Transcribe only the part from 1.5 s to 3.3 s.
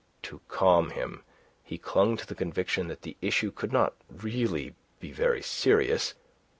he clung to the conviction that the